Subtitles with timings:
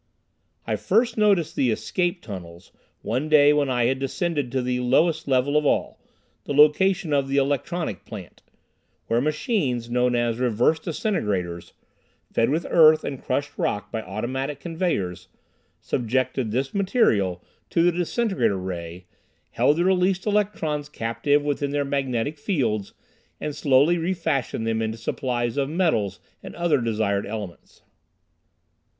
[0.65, 2.71] I first noticed the "escape tunnels"
[3.03, 6.01] one day when I had descended to the lowest level of all,
[6.45, 8.41] the location of the Electronic Plant,
[9.05, 11.73] where machines, known as "reverse disintegrators,"
[12.33, 15.27] fed with earth and crushed rock by automatic conveyors,
[15.81, 19.05] subjected this material to the disintegrator ray,
[19.51, 22.95] held the released electrons captive within their magnetic fields
[23.39, 27.83] and slowly refashioned them into supplies of metals and other desired elements.